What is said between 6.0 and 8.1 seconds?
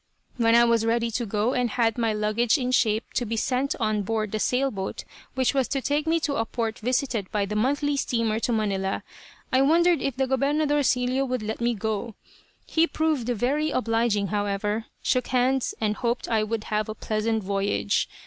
me to a port visited by the monthly